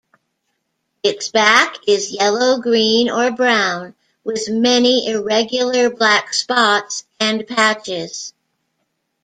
Its 1.03 1.29
back 1.29 1.77
is 1.85 2.09
yellow, 2.11 2.59
green, 2.59 3.07
or 3.11 3.29
brown, 3.29 3.93
with 4.23 4.49
many 4.49 5.05
irregular 5.07 5.91
black 5.91 6.33
spots 6.33 7.05
and 7.19 7.45
patches. 7.45 8.33